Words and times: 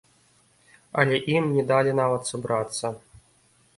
Але 1.03 1.19
ім 1.35 1.51
не 1.57 1.63
далі 1.73 1.91
нават 2.01 2.23
сабрацца. 2.31 2.87